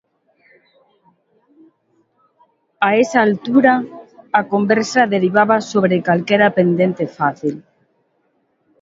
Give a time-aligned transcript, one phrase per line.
[2.87, 3.73] A esa altura,
[4.39, 7.55] a conversa derivaba sobre calquera pendente fácil.